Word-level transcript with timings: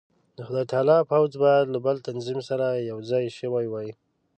د 0.35 0.39
خدای 0.47 0.65
تعالی 0.71 0.97
پوځ 1.11 1.31
باید 1.43 1.65
له 1.73 1.79
بل 1.85 1.95
تنظیم 2.07 2.39
سره 2.49 2.65
یو 2.89 2.97
ځای 3.09 3.25
شوی 3.39 3.65
وای. 3.69 3.89